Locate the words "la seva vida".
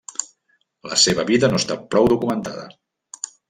0.93-1.51